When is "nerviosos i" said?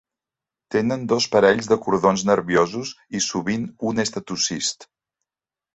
2.31-3.25